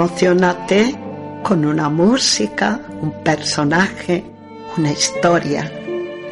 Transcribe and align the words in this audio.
Emocionate 0.00 0.98
con 1.42 1.62
una 1.62 1.90
música, 1.90 2.80
un 3.02 3.12
personaje, 3.22 4.24
una 4.78 4.92
historia, 4.92 5.70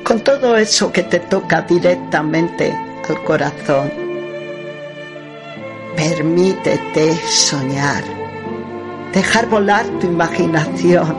con 0.03 0.21
todo 0.21 0.57
eso 0.57 0.91
que 0.91 1.03
te 1.03 1.21
toca 1.21 1.61
directamente 1.61 2.75
al 3.07 3.23
corazón. 3.25 3.93
Permítete 5.95 7.15
soñar, 7.27 8.03
dejar 9.13 9.47
volar 9.51 9.85
tu 10.01 10.07
imaginación. 10.07 11.15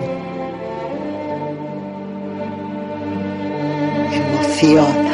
Emociona. 4.11 5.08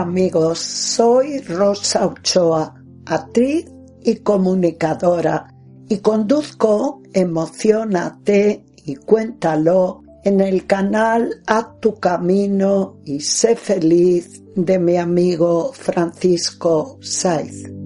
Amigos, 0.00 0.60
soy 0.60 1.40
Rosa 1.40 2.06
Ochoa, 2.06 2.74
actriz 3.04 3.66
y 4.02 4.16
comunicadora 4.16 5.54
y 5.90 5.98
conduzco 5.98 7.02
Emocionate 7.12 8.64
y 8.86 8.94
Cuéntalo 8.96 10.00
en 10.24 10.40
el 10.40 10.66
canal 10.66 11.42
A 11.46 11.74
tu 11.80 11.96
camino 11.96 12.96
y 13.04 13.20
sé 13.20 13.56
feliz 13.56 14.42
de 14.56 14.78
mi 14.78 14.96
amigo 14.96 15.70
Francisco 15.74 16.96
Saiz. 17.02 17.79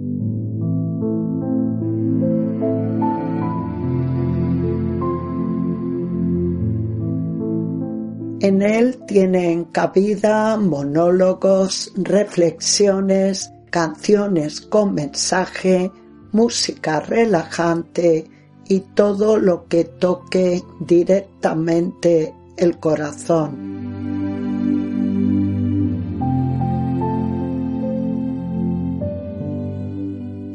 En 8.45 8.61
él 8.61 8.99
tienen 9.07 9.65
cabida 9.65 10.59
monólogos, 10.59 11.91
reflexiones, 11.97 13.51
canciones 13.71 14.61
con 14.61 14.93
mensaje, 14.93 15.91
música 16.33 17.01
relajante 17.01 18.27
y 18.69 18.81
todo 18.81 19.39
lo 19.39 19.67
que 19.67 19.85
toque 19.85 20.63
directamente 20.79 22.35
el 22.59 22.79
corazón. 22.79 23.57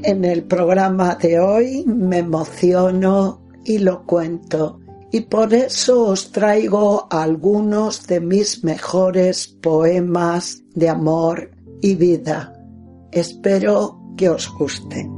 En 0.04 0.26
el 0.26 0.44
programa 0.44 1.16
de 1.16 1.40
hoy 1.40 1.84
me 1.88 2.20
emociono 2.20 3.42
y 3.66 3.80
lo 3.80 4.06
cuento 4.06 4.80
y 5.12 5.22
por 5.22 5.54
eso 5.54 6.08
os 6.08 6.32
traigo 6.32 7.08
algunos 7.10 8.06
de 8.06 8.20
mis 8.20 8.64
mejores 8.64 9.48
poemas 9.48 10.62
de 10.76 10.90
amor 10.90 11.52
y 11.82 11.96
vida. 11.96 12.54
Espero 13.12 14.00
que 14.16 14.30
os 14.30 14.48
gusten. 14.54 15.18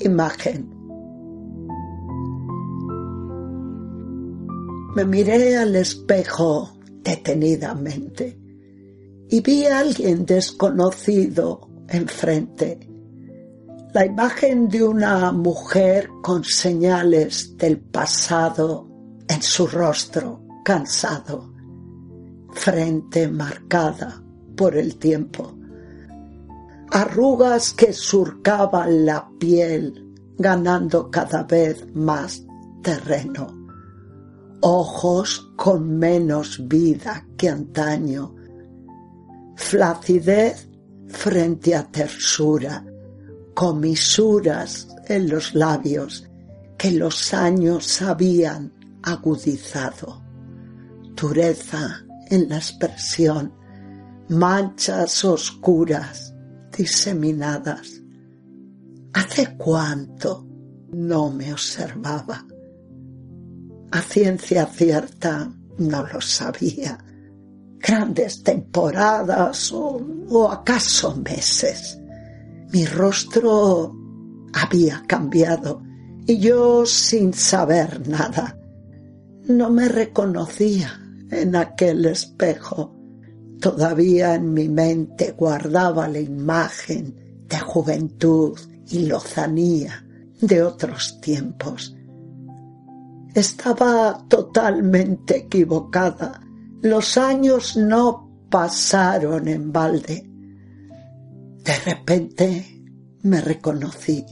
Imagen 0.00 0.71
Me 4.94 5.06
miré 5.06 5.56
al 5.56 5.74
espejo 5.74 6.70
detenidamente 7.02 8.38
y 9.30 9.40
vi 9.40 9.64
a 9.64 9.78
alguien 9.78 10.26
desconocido 10.26 11.66
enfrente. 11.88 12.78
La 13.94 14.04
imagen 14.04 14.68
de 14.68 14.84
una 14.84 15.32
mujer 15.32 16.10
con 16.22 16.44
señales 16.44 17.56
del 17.56 17.80
pasado 17.80 18.86
en 19.28 19.40
su 19.40 19.66
rostro 19.66 20.44
cansado, 20.62 21.54
frente 22.52 23.28
marcada 23.28 24.22
por 24.54 24.76
el 24.76 24.98
tiempo, 24.98 25.56
arrugas 26.90 27.72
que 27.72 27.94
surcaban 27.94 29.06
la 29.06 29.26
piel 29.38 30.12
ganando 30.36 31.10
cada 31.10 31.44
vez 31.44 31.86
más 31.94 32.44
terreno 32.82 33.61
ojos 34.62 35.52
con 35.56 35.98
menos 35.98 36.66
vida 36.68 37.26
que 37.36 37.48
antaño, 37.48 38.34
flacidez 39.56 40.68
frente 41.08 41.74
a 41.74 41.90
tersura, 41.90 42.84
comisuras 43.54 44.88
en 45.08 45.28
los 45.28 45.54
labios 45.54 46.28
que 46.78 46.92
los 46.92 47.34
años 47.34 48.00
habían 48.02 48.72
agudizado, 49.02 50.22
dureza 51.14 52.04
en 52.30 52.48
la 52.48 52.56
expresión, 52.56 53.52
manchas 54.28 55.24
oscuras 55.24 56.34
diseminadas. 56.76 58.00
¿Hace 59.12 59.56
cuánto 59.56 60.46
no 60.92 61.30
me 61.30 61.52
observaba? 61.52 62.46
A 63.92 64.00
ciencia 64.00 64.64
cierta 64.64 65.52
no 65.76 66.06
lo 66.06 66.20
sabía. 66.22 66.96
Grandes 67.78 68.42
temporadas 68.42 69.70
o, 69.70 70.50
acaso 70.50 71.14
meses. 71.16 72.00
Mi 72.72 72.86
rostro 72.86 73.94
había 74.54 75.02
cambiado 75.06 75.82
y 76.26 76.38
yo 76.38 76.86
sin 76.86 77.34
saber 77.34 78.08
nada. 78.08 78.58
No 79.46 79.68
me 79.68 79.88
reconocía 79.88 80.98
en 81.30 81.54
aquel 81.54 82.06
espejo. 82.06 82.96
Todavía 83.60 84.36
en 84.36 84.54
mi 84.54 84.70
mente 84.70 85.32
guardaba 85.32 86.08
la 86.08 86.20
imagen 86.20 87.44
de 87.46 87.58
juventud 87.58 88.58
y 88.88 89.04
lozanía 89.04 90.02
de 90.40 90.62
otros 90.62 91.20
tiempos. 91.20 91.94
Estaba 93.34 94.26
totalmente 94.28 95.38
equivocada. 95.38 96.40
Los 96.82 97.16
años 97.16 97.76
no 97.76 98.30
pasaron 98.50 99.48
en 99.48 99.72
balde. 99.72 100.28
De 101.64 101.78
repente 101.86 102.82
me 103.22 103.40
reconocí. 103.40 104.24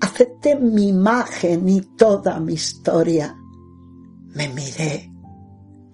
Acepté 0.00 0.56
mi 0.56 0.88
imagen 0.88 1.68
y 1.68 1.80
toda 1.96 2.38
mi 2.38 2.52
historia. 2.54 3.36
Me 4.34 4.48
miré 4.50 5.10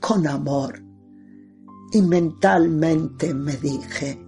con 0.00 0.26
amor 0.26 0.82
y 1.92 2.02
mentalmente 2.02 3.32
me 3.32 3.56
dije, 3.56 4.24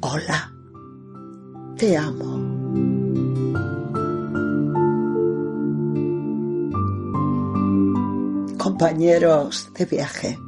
hola, 0.00 0.52
te 1.76 1.96
amo. 1.96 2.47
Compañeros 8.58 9.70
de 9.78 9.84
viaje. 9.84 10.38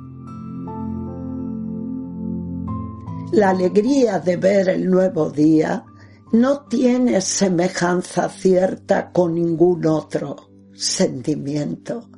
La 3.32 3.50
alegría 3.50 4.18
de 4.18 4.36
ver 4.36 4.68
el 4.68 4.90
nuevo 4.90 5.30
día 5.30 5.84
no 6.32 6.62
tiene 6.62 7.20
semejanza 7.20 8.28
cierta 8.28 9.12
con 9.12 9.34
ningún 9.34 9.86
otro 9.86 10.50
sentimiento. 10.74 12.10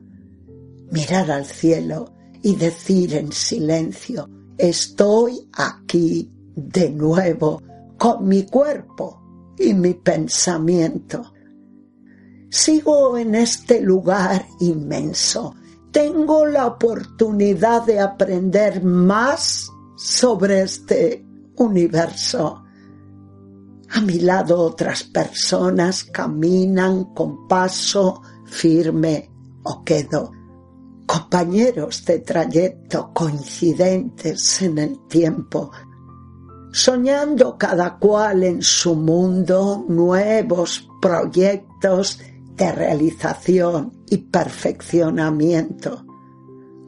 Mirar 0.90 1.30
al 1.30 1.44
cielo 1.44 2.14
y 2.42 2.56
decir 2.56 3.14
en 3.14 3.30
silencio, 3.30 4.30
estoy 4.56 5.46
aquí 5.52 6.32
de 6.56 6.88
nuevo 6.88 7.60
con 7.98 8.26
mi 8.26 8.44
cuerpo 8.46 9.20
y 9.58 9.74
mi 9.74 9.92
pensamiento. 9.92 11.32
Sigo 12.48 13.16
en 13.18 13.34
este 13.34 13.80
lugar 13.80 14.46
inmenso. 14.60 15.54
Tengo 15.92 16.46
la 16.46 16.68
oportunidad 16.68 17.84
de 17.84 18.00
aprender 18.00 18.82
más 18.82 19.70
sobre 19.94 20.62
este 20.62 21.22
universo. 21.56 22.64
A 23.90 24.00
mi 24.00 24.20
lado 24.20 24.58
otras 24.58 25.04
personas 25.04 26.04
caminan 26.04 27.12
con 27.12 27.46
paso 27.46 28.22
firme 28.46 29.30
o 29.64 29.84
quedo. 29.84 30.32
Compañeros 31.04 32.02
de 32.06 32.20
trayecto 32.20 33.12
coincidentes 33.12 34.62
en 34.62 34.78
el 34.78 35.06
tiempo, 35.08 35.72
soñando 36.72 37.58
cada 37.58 37.98
cual 37.98 38.44
en 38.44 38.62
su 38.62 38.94
mundo 38.94 39.84
nuevos 39.86 40.88
proyectos 41.02 42.18
de 42.56 42.72
realización 42.72 44.01
y 44.12 44.18
perfeccionamiento. 44.18 46.04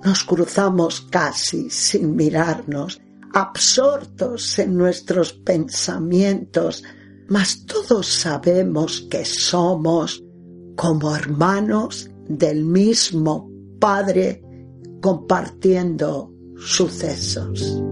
Nos 0.05 0.25
cruzamos 0.25 1.07
casi 1.11 1.71
sin 1.71 2.15
mirarnos 2.15 3.01
absortos 3.33 4.59
en 4.59 4.77
nuestros 4.77 5.33
pensamientos, 5.33 6.85
mas 7.29 7.65
todos 7.65 8.07
sabemos 8.07 9.07
que 9.11 9.25
somos 9.25 10.23
como 10.77 11.17
hermanos 11.17 12.11
del 12.29 12.63
mismo 12.63 13.51
Padre 13.81 14.43
compartiendo 15.01 16.31
sucesos. 16.59 17.83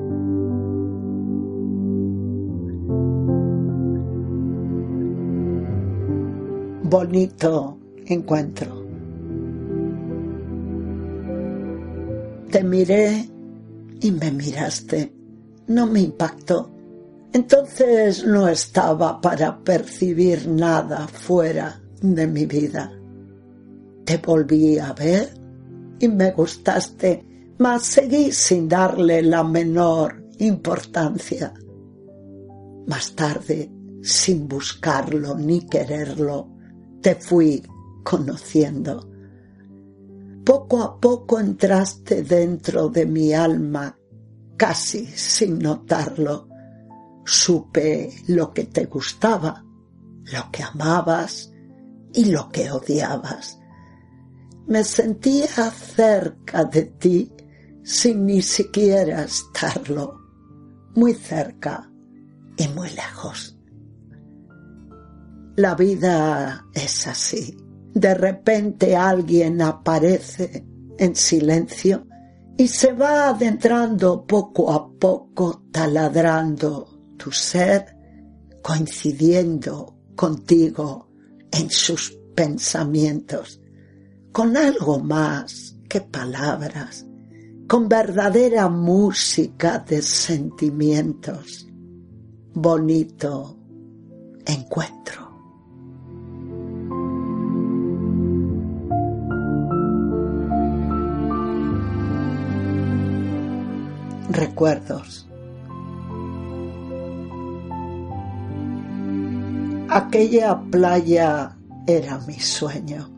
Bonito 6.83 7.79
encuentro. 8.05 8.82
Te 12.53 12.63
miré 12.63 13.29
y 14.01 14.11
me 14.13 14.31
miraste 14.31 15.13
no 15.67 15.87
me 15.87 16.01
impactó. 16.01 16.71
Entonces 17.33 18.25
no 18.27 18.49
estaba 18.49 19.21
para 19.21 19.59
percibir 19.63 20.47
nada 20.49 21.09
fuera 21.09 21.81
de 22.01 22.27
mi 22.27 22.47
vida. 22.47 22.93
Te 24.05 24.19
volví 24.19 24.79
a 24.79 24.93
ver 24.93 25.31
y 25.99 26.09
me 26.09 26.33
gustaste, 26.33 27.25
mas 27.59 27.85
seguí 27.85 28.33
sin 28.33 28.69
darle 28.69 29.23
la 29.23 29.43
menor 29.43 30.23
importancia. 30.39 31.55
Más 32.87 33.15
tarde, 33.15 33.71
sin 34.03 34.49
buscarlo 34.49 35.37
ni 35.37 35.67
quererlo, 35.67 36.49
te 37.01 37.15
fui 37.15 37.63
conociendo. 38.03 39.09
Poco 40.45 40.83
a 40.83 41.01
poco 41.01 41.39
entraste 41.39 42.23
dentro 42.23 42.89
de 42.89 43.07
mi 43.07 43.33
alma 43.33 43.97
casi 44.57 45.07
sin 45.07 45.59
notarlo, 45.59 46.49
supe 47.25 48.13
lo 48.29 48.53
que 48.53 48.65
te 48.65 48.87
gustaba, 48.87 49.65
lo 50.33 50.51
que 50.51 50.63
amabas 50.63 51.53
y 52.13 52.27
lo 52.27 52.49
que 52.49 52.71
odiabas. 52.71 53.59
Me 54.67 54.85
sentía 54.85 55.71
cerca 55.71 56.65
de 56.65 56.83
ti 56.83 57.33
sin 57.83 58.27
ni 58.27 58.43
siquiera 58.43 59.25
estarlo, 59.25 60.21
muy 60.95 61.15
cerca 61.15 61.91
y 62.57 62.69
muy 62.69 62.91
lejos. 62.91 63.59
La 65.57 65.75
vida 65.75 66.67
es 66.73 67.07
así. 67.07 67.57
De 67.95 68.15
repente 68.15 68.97
alguien 68.97 69.61
aparece 69.61 70.65
en 70.99 71.15
silencio 71.15 72.07
y 72.57 72.69
se 72.69 72.93
va 72.93 73.29
adentrando 73.29 74.27
poco 74.27 74.73
a 74.73 74.91
poco, 74.99 75.65
taladrando 75.73 77.15
tu 77.17 77.31
ser, 77.31 77.97
coincidiendo 78.63 79.97
contigo 80.15 81.09
en 81.51 81.71
sus 81.71 82.11
pensamientos, 82.35 83.61
con 84.33 84.57
algo 84.57 84.99
más 84.99 85.77
que 85.89 86.01
palabras, 86.01 87.07
con 87.69 87.89
verdadera 87.89 88.69
música 88.69 89.79
de 89.79 90.03
sentimientos. 90.03 91.67
Bonito 92.55 93.59
encuentro. 94.47 95.22
Recuerdos. 104.33 105.29
Aquella 109.89 110.59
playa 110.71 111.57
era 111.87 112.19
mi 112.27 112.41
sueño. 112.41 113.11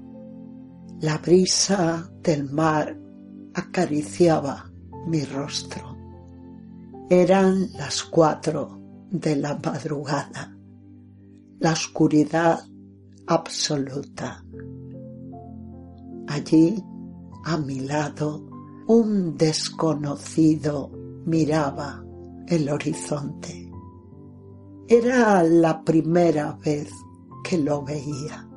La 1.00 1.18
brisa 1.18 2.10
del 2.22 2.50
mar 2.50 2.96
acariciaba 3.54 4.70
mi 5.06 5.24
rostro. 5.24 5.96
Eran 7.08 7.72
las 7.74 8.02
cuatro 8.02 8.80
de 9.10 9.36
la 9.36 9.58
madrugada. 9.62 10.56
La 11.60 11.72
oscuridad 11.72 12.58
absoluta. 13.26 14.44
Allí, 16.26 16.82
a 17.44 17.56
mi 17.58 17.80
lado, 17.80 18.42
un 18.86 19.36
desconocido 19.36 20.90
miraba 21.26 22.04
el 22.46 22.68
horizonte. 22.68 23.70
Era 24.86 25.42
la 25.42 25.82
primera 25.82 26.58
vez 26.64 26.90
que 27.42 27.58
lo 27.58 27.82
veía. 27.82 28.48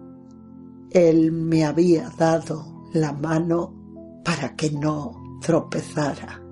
Él 0.92 1.32
me 1.32 1.66
había 1.66 2.10
dado 2.18 2.86
la 2.94 3.14
mano 3.14 4.22
para 4.24 4.56
que 4.56 4.72
no 4.72 5.40
tropezara. 5.42 6.44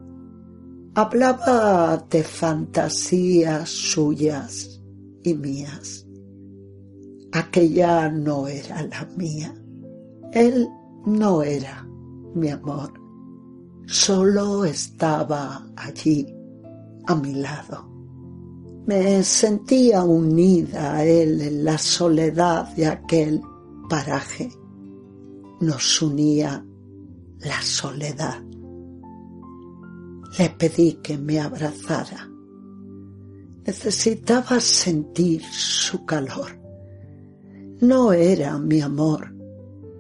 Hablaba 0.96 2.06
de 2.10 2.24
fantasías 2.24 3.70
suyas 3.70 4.82
y 5.24 5.34
mías. 5.34 6.08
Aquella 7.34 8.10
no 8.10 8.48
era 8.48 8.82
la 8.84 9.06
mía. 9.18 9.54
Él 10.32 10.68
no 11.06 11.44
era 11.44 11.86
mi 12.34 12.50
amor 12.50 13.05
solo 13.88 14.66
estaba 14.66 15.68
allí, 15.76 16.28
a 17.08 17.16
mi 17.16 17.36
lado. 17.36 17.90
Me 18.86 19.24
sentía 19.24 20.04
unida 20.04 20.96
a 20.96 21.06
él 21.06 21.42
en 21.42 21.64
la 21.64 21.78
soledad 21.78 22.76
de 22.76 22.88
aquel 22.88 23.42
paraje 23.90 24.50
nos 25.60 26.02
unía 26.02 26.66
la 27.40 27.62
soledad. 27.62 28.42
Le 30.38 30.50
pedí 30.50 30.94
que 31.02 31.18
me 31.18 31.40
abrazara. 31.40 32.30
Necesitaba 33.66 34.60
sentir 34.60 35.42
su 35.44 36.06
calor. 36.06 36.60
No 37.82 38.14
era 38.14 38.58
mi 38.60 38.82
amor, 38.82 39.34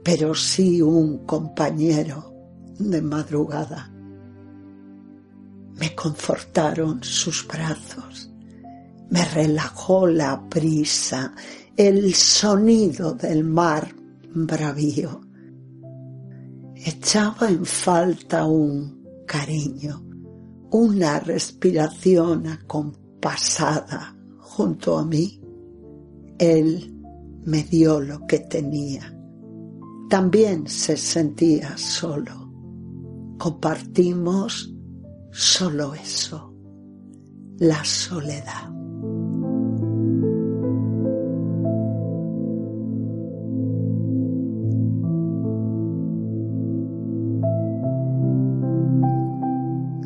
pero 0.04 0.36
sí 0.36 0.82
un 0.82 1.26
compañero 1.26 2.35
de 2.80 3.02
madrugada. 3.02 3.92
Me 5.80 5.94
confortaron 5.94 7.04
sus 7.04 7.46
brazos, 7.48 8.32
me 9.10 9.26
relajó 9.26 10.08
la 10.08 10.36
brisa, 10.36 11.34
el 11.76 12.14
sonido 12.14 13.14
del 13.14 13.44
mar 13.44 13.94
bravío. 14.34 15.22
Echaba 16.76 17.50
en 17.50 17.66
falta 17.66 18.46
un 18.46 19.24
cariño, 19.26 20.06
una 20.72 21.20
respiración 21.20 22.48
acompasada 22.48 24.16
junto 24.40 24.98
a 24.98 25.06
mí. 25.06 25.42
Él 26.38 26.96
me 27.46 27.64
dio 27.64 28.00
lo 28.00 28.26
que 28.28 28.40
tenía. 28.40 29.14
También 30.10 30.68
se 30.68 30.96
sentía 30.96 31.78
solo. 31.78 32.45
Compartimos 33.38 34.74
solo 35.32 35.94
eso, 35.94 36.54
la 37.58 37.84
soledad. 37.84 38.72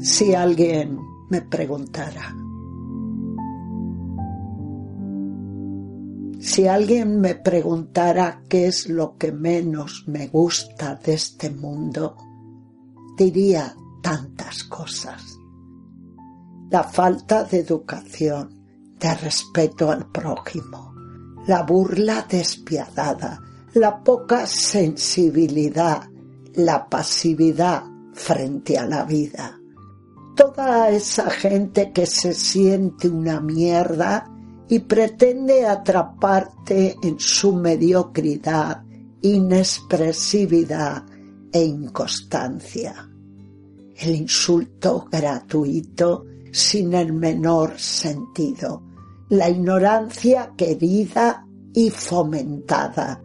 Si 0.01 0.33
alguien 0.33 0.97
me 1.29 1.41
preguntara, 1.41 2.35
si 6.39 6.67
alguien 6.67 7.21
me 7.21 7.35
preguntara 7.35 8.41
qué 8.49 8.67
es 8.67 8.89
lo 8.89 9.17
que 9.17 9.31
menos 9.31 10.05
me 10.07 10.27
gusta 10.27 10.95
de 10.95 11.13
este 11.13 11.51
mundo, 11.51 12.17
diría 13.19 13.75
tantas 14.01 14.63
cosas. 14.63 15.37
La 16.71 16.83
falta 16.83 17.43
de 17.43 17.59
educación, 17.59 18.95
de 18.97 19.13
respeto 19.15 19.91
al 19.91 20.09
prójimo, 20.09 20.93
la 21.47 21.63
burla 21.63 22.25
despiadada, 22.29 23.41
la 23.73 24.01
poca 24.03 24.47
sensibilidad, 24.47 26.07
la 26.55 26.87
pasividad 26.87 27.83
frente 28.13 28.77
a 28.77 28.85
la 28.85 29.03
vida 29.03 29.59
toda 30.39 30.89
esa 30.89 31.29
gente 31.29 31.91
que 31.91 32.05
se 32.05 32.33
siente 32.33 33.09
una 33.09 33.41
mierda 33.41 34.31
y 34.69 34.79
pretende 34.79 35.65
atraparte 35.65 36.95
en 37.03 37.19
su 37.19 37.51
mediocridad, 37.57 38.81
inexpresividad 39.21 41.03
e 41.51 41.61
inconstancia. 41.61 43.08
El 44.01 44.15
insulto 44.15 45.07
gratuito 45.11 46.25
sin 46.51 46.93
el 46.93 47.11
menor 47.11 47.77
sentido, 47.77 48.81
la 49.27 49.49
ignorancia 49.49 50.53
querida 50.55 51.45
y 51.73 51.89
fomentada, 51.89 53.21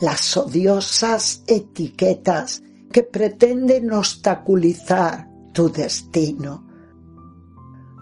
las 0.00 0.36
odiosas 0.36 1.42
etiquetas 1.46 2.62
que 2.92 3.02
pretenden 3.02 3.92
obstaculizar 3.92 5.26
tu 5.52 5.70
destino. 5.70 6.66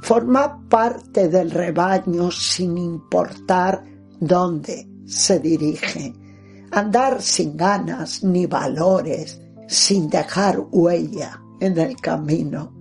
Forma 0.03 0.69
parte 0.69 1.29
del 1.29 1.53
rebaño 1.53 2.33
sin 2.33 2.79
importar 2.79 3.85
dónde 4.19 4.89
se 5.07 5.39
dirige. 5.39 6.15
Andar 6.73 7.23
sin 7.23 7.57
ganas 7.57 8.25
ni 8.25 8.47
valores, 8.47 9.41
sin 9.69 10.09
dejar 10.09 10.59
huella 10.73 11.41
en 11.61 11.79
el 11.79 11.95
camino. 11.97 12.75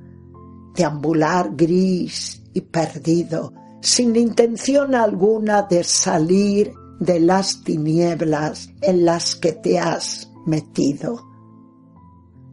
Deambular 0.73 1.55
gris 1.55 2.41
y 2.53 2.61
perdido, 2.61 3.53
sin 3.81 4.15
intención 4.15 4.95
alguna 4.95 5.61
de 5.61 5.83
salir 5.83 6.73
de 6.99 7.19
las 7.19 7.61
tinieblas 7.63 8.69
en 8.81 9.05
las 9.05 9.35
que 9.35 9.53
te 9.53 9.77
has 9.77 10.31
metido 10.47 11.27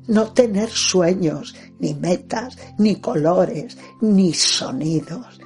no 0.06 0.32
tener 0.32 0.68
sueños, 0.68 1.54
ni 1.78 1.94
metas, 1.94 2.56
ni 2.78 2.96
colores, 2.96 3.76
ni 4.00 4.32
sonidos. 4.32 5.40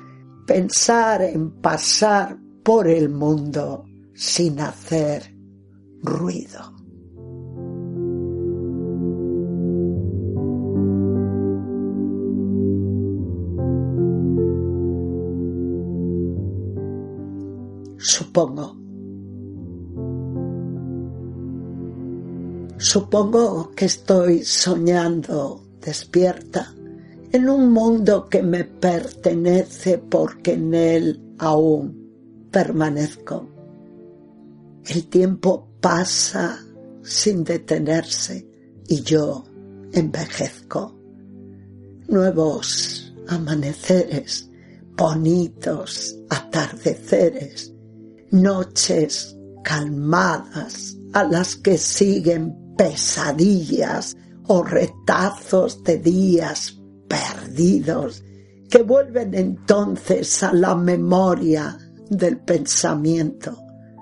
Pensar 0.46 1.22
en 1.22 1.60
pasar 1.60 2.38
por 2.64 2.88
el 2.88 3.08
mundo 3.08 3.84
sin 4.14 4.60
hacer 4.60 5.34
ruido. 6.02 6.77
Supongo 18.38 18.76
Supongo 22.78 23.72
que 23.74 23.86
estoy 23.86 24.44
soñando 24.44 25.64
despierta 25.80 26.72
en 27.32 27.48
un 27.48 27.72
mundo 27.72 28.28
que 28.28 28.44
me 28.44 28.62
pertenece 28.62 29.98
porque 29.98 30.52
en 30.52 30.72
él 30.72 31.34
aún 31.38 32.46
permanezco. 32.52 33.48
El 34.86 35.08
tiempo 35.08 35.66
pasa 35.80 36.64
sin 37.02 37.42
detenerse 37.42 38.46
y 38.86 39.02
yo 39.02 39.42
envejezco. 39.92 40.96
Nuevos 42.06 43.12
amaneceres, 43.26 44.48
bonitos 44.96 46.16
atardeceres, 46.30 47.74
noches 48.30 49.36
calmadas 49.64 50.96
a 51.12 51.24
las 51.24 51.56
que 51.56 51.78
siguen 51.78 52.74
pesadillas 52.76 54.16
o 54.46 54.62
retazos 54.62 55.82
de 55.82 55.98
días 55.98 56.78
perdidos 57.08 58.22
que 58.70 58.82
vuelven 58.82 59.34
entonces 59.34 60.42
a 60.42 60.52
la 60.52 60.74
memoria 60.74 61.76
del 62.10 62.38
pensamiento, 62.38 63.56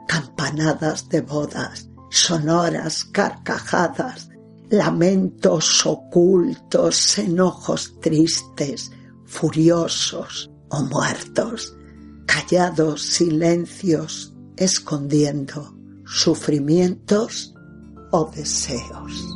campanadas 0.06 1.08
de 1.08 1.20
bodas, 1.20 1.88
sonoras 2.10 3.04
carcajadas, 3.04 4.28
lamentos 4.70 5.86
ocultos, 5.86 7.18
enojos 7.18 7.94
tristes, 8.00 8.90
furiosos 9.24 10.50
o 10.70 10.82
muertos, 10.82 11.76
callados 12.36 13.02
silencios 13.02 14.34
escondiendo 14.58 15.74
sufrimientos 16.04 17.54
o 18.10 18.30
deseos. 18.30 19.32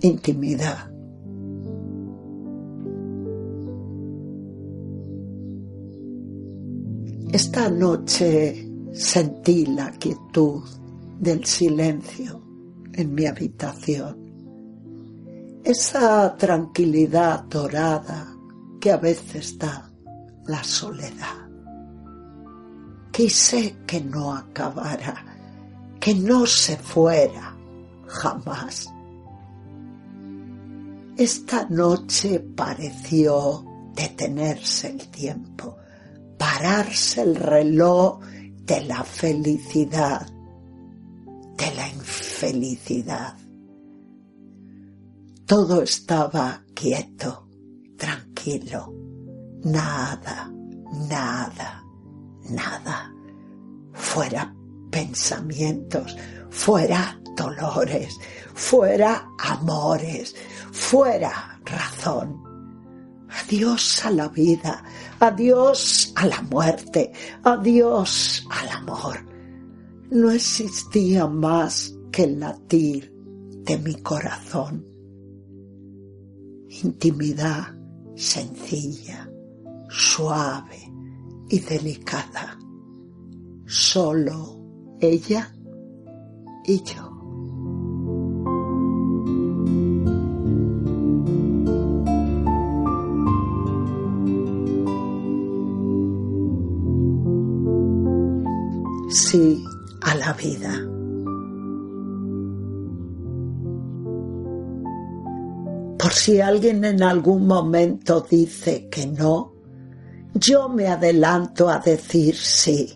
Intimidad. 0.00 0.90
Esta 7.32 7.68
noche 7.68 8.65
sentí 8.96 9.66
la 9.66 9.90
quietud 9.92 10.62
del 11.20 11.44
silencio 11.44 12.40
en 12.92 13.14
mi 13.14 13.26
habitación 13.26 14.26
esa 15.66 16.36
tranquilidad 16.36 17.42
dorada 17.46 18.32
que 18.80 18.92
a 18.92 18.98
veces 18.98 19.58
da 19.58 19.90
la 20.46 20.62
soledad. 20.62 21.48
Quise 23.10 23.78
que 23.84 24.00
no 24.00 24.32
acabara, 24.32 25.24
que 25.98 26.14
no 26.14 26.46
se 26.46 26.76
fuera 26.76 27.56
jamás. 28.06 28.88
Esta 31.16 31.66
noche 31.68 32.38
pareció 32.38 33.64
detenerse 33.92 34.90
el 34.90 35.08
tiempo, 35.08 35.76
pararse 36.38 37.22
el 37.22 37.34
reloj 37.34 38.20
de 38.66 38.84
la 38.84 39.04
felicidad, 39.04 40.26
de 41.56 41.74
la 41.74 41.88
infelicidad 41.88 43.36
todo 45.46 45.80
estaba 45.82 46.64
quieto, 46.74 47.48
tranquilo. 47.96 48.92
Nada, 49.62 50.52
nada, 51.08 51.84
nada. 52.50 53.14
Fuera 53.92 54.52
pensamientos, 54.90 56.16
fuera 56.50 57.20
dolores, 57.36 58.18
fuera 58.54 59.28
amores, 59.38 60.34
fuera 60.72 61.60
razón. 61.64 62.42
Adiós 63.28 64.04
a 64.04 64.10
la 64.10 64.28
vida, 64.28 64.82
adiós 65.20 66.12
a 66.16 66.26
la 66.26 66.42
muerte, 66.42 67.12
adiós 67.42 68.46
al 68.50 68.68
amor. 68.68 69.18
No 70.10 70.30
existía 70.30 71.26
más 71.26 71.94
que 72.12 72.24
el 72.24 72.40
latir 72.40 73.12
de 73.64 73.78
mi 73.78 73.94
corazón. 73.96 74.86
Intimidad 76.82 77.74
sencilla, 78.14 79.30
suave 79.88 80.92
y 81.48 81.60
delicada. 81.60 82.58
Solo 83.66 84.60
ella 85.00 85.52
y 86.64 86.82
yo. 86.82 87.15
Sí 99.18 99.64
a 100.02 100.14
la 100.14 100.34
vida. 100.34 100.72
Por 105.98 106.12
si 106.12 106.38
alguien 106.38 106.84
en 106.84 107.02
algún 107.02 107.46
momento 107.46 108.26
dice 108.30 108.90
que 108.90 109.06
no, 109.06 109.54
yo 110.34 110.68
me 110.68 110.88
adelanto 110.88 111.70
a 111.70 111.78
decir 111.78 112.36
sí. 112.36 112.92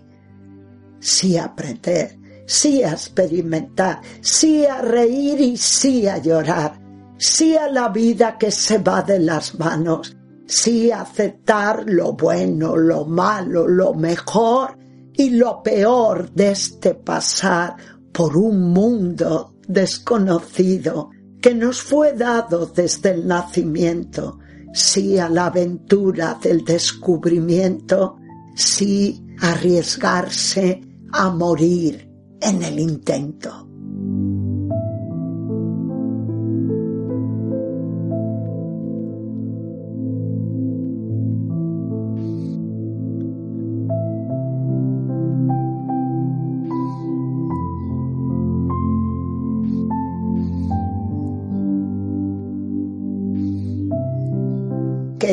Sí 0.99 1.39
a 1.39 1.45
aprender, 1.47 2.19
sí 2.47 2.83
a 2.83 2.91
experimentar, 2.91 4.03
sí 4.21 4.67
a 4.67 4.83
reír 4.83 5.41
y 5.41 5.57
sí 5.57 6.07
a 6.07 6.19
llorar, 6.19 6.79
sí 7.17 7.57
a 7.57 7.67
la 7.71 7.89
vida 7.89 8.37
que 8.37 8.51
se 8.51 8.77
va 8.77 9.01
de 9.01 9.21
las 9.21 9.59
manos, 9.59 10.15
sí 10.47 10.91
a 10.91 11.01
aceptar 11.01 11.85
lo 11.87 12.13
bueno, 12.13 12.77
lo 12.77 13.07
malo, 13.07 13.67
lo 13.67 13.95
mejor 13.95 14.81
y 15.15 15.31
lo 15.31 15.63
peor 15.63 16.31
de 16.33 16.53
este 16.53 16.95
pasar 16.95 17.77
por 18.13 18.37
un 18.37 18.73
mundo 18.73 19.55
desconocido 19.67 21.11
que 21.41 21.55
nos 21.55 21.81
fue 21.81 22.13
dado 22.15 22.67
desde 22.67 23.11
el 23.13 23.27
nacimiento, 23.27 24.39
sí 24.73 25.19
a 25.19 25.29
la 25.29 25.47
aventura 25.47 26.39
del 26.43 26.65
descubrimiento, 26.65 28.17
sí 28.55 29.25
arriesgarse 29.41 30.81
a 31.13 31.31
morir 31.31 32.11
en 32.41 32.63
el 32.63 32.79
intento. 32.79 33.70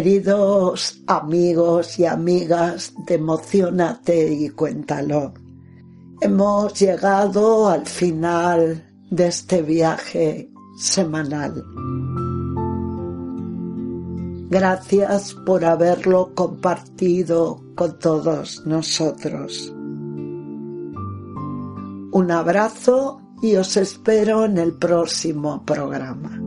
Queridos 0.07 1.01
amigos 1.05 1.99
y 1.99 2.05
amigas 2.05 2.93
de 3.05 3.15
Emocionate 3.15 4.31
y 4.31 4.47
Cuéntalo, 4.51 5.33
hemos 6.21 6.79
llegado 6.79 7.67
al 7.67 7.85
final 7.85 8.85
de 9.11 9.27
este 9.27 9.61
viaje 9.61 10.49
semanal. 10.77 11.61
Gracias 14.49 15.33
por 15.45 15.65
haberlo 15.65 16.33
compartido 16.33 17.61
con 17.75 17.99
todos 17.99 18.65
nosotros. 18.65 19.73
Un 22.13 22.31
abrazo 22.31 23.19
y 23.41 23.57
os 23.57 23.75
espero 23.75 24.45
en 24.45 24.57
el 24.57 24.71
próximo 24.71 25.65
programa. 25.65 26.46